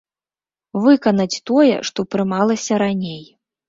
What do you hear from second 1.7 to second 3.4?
што прымалася раней.